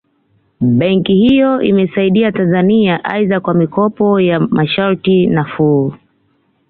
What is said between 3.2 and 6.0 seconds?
kwa mikopo ya masharti nafuu